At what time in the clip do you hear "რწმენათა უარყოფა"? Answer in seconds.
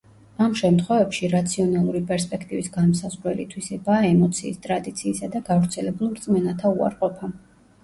6.19-7.33